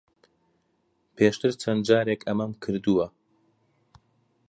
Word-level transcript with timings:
پێشتر 1.15 1.51
چەند 1.61 1.81
جارێک 1.87 2.21
ئەمەم 2.27 2.51
کردووە. 2.63 3.07